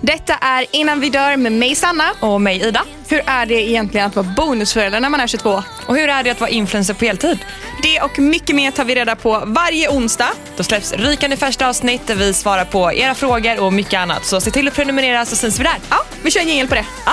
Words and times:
Detta 0.00 0.34
är 0.34 0.66
Innan 0.70 1.00
vi 1.00 1.10
dör 1.10 1.36
med 1.36 1.52
mig 1.52 1.74
Sanna. 1.74 2.12
Och 2.20 2.40
mig 2.40 2.62
Ida. 2.68 2.82
Hur 3.08 3.22
är 3.26 3.46
det 3.46 3.54
egentligen 3.54 4.06
att 4.06 4.16
vara 4.16 4.26
bonusförälder 4.36 5.00
när 5.00 5.10
man 5.10 5.20
är 5.20 5.26
22? 5.26 5.62
Och 5.86 5.96
hur 5.96 6.08
är 6.08 6.22
det 6.22 6.30
att 6.30 6.40
vara 6.40 6.50
influencer 6.50 6.94
på 6.94 7.04
heltid? 7.04 7.38
Det 7.82 8.00
och 8.00 8.18
mycket 8.18 8.56
mer 8.56 8.70
tar 8.70 8.84
vi 8.84 8.94
reda 8.94 9.16
på 9.16 9.42
varje 9.46 9.88
onsdag. 9.88 10.28
Då 10.56 10.62
släpps 10.62 10.92
rykande 10.92 11.36
färska 11.36 11.68
avsnitt 11.68 12.06
där 12.06 12.14
vi 12.14 12.34
svarar 12.34 12.64
på 12.64 12.92
era 12.92 13.14
frågor 13.14 13.60
och 13.60 13.72
mycket 13.72 14.00
annat. 14.00 14.24
Så 14.24 14.40
se 14.40 14.50
till 14.50 14.68
att 14.68 14.74
prenumerera 14.74 15.24
så 15.24 15.36
syns 15.36 15.60
vi 15.60 15.64
där. 15.64 15.78
Ja, 15.90 15.96
vi 16.22 16.30
kör 16.30 16.40
en 16.40 16.48
jingel 16.48 16.68
på 16.68 16.74
det. 16.74 16.84
Ja, 17.06 17.12